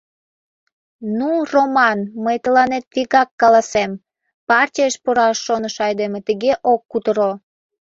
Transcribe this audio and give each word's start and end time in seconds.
Ну, 1.17 1.29
Роман, 1.53 1.99
мый 2.23 2.37
тыланет 2.43 2.85
вигак 2.95 3.29
каласем: 3.41 3.91
партийыш 4.47 4.95
пураш 5.03 5.37
шонышо 5.45 5.79
айдеме 5.87 6.19
тыге 6.27 6.51
ок 6.71 6.81
кутыро... 6.91 7.31